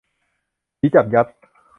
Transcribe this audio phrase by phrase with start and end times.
[0.79, 1.27] ผีจับยัด